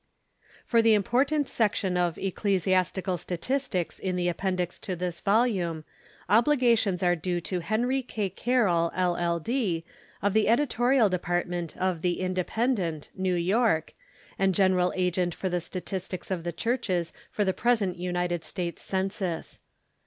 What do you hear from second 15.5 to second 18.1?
Statistics of the Churches for the present